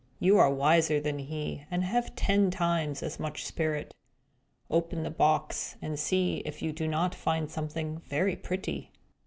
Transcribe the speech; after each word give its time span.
You 0.19 0.39
are 0.39 0.49
wiser 0.51 0.99
than 0.99 1.19
he, 1.19 1.63
and 1.69 1.83
have 1.83 2.15
ten 2.15 2.49
times 2.49 3.03
as 3.03 3.19
much 3.19 3.45
spirit. 3.45 3.93
Open 4.67 5.03
the 5.03 5.11
box, 5.11 5.77
and 5.79 5.99
see 5.99 6.37
if 6.37 6.59
you 6.63 6.73
do 6.73 6.87
not 6.87 7.13
find 7.13 7.51
something 7.51 7.99
very 7.99 8.35
pretty!" 8.35 8.89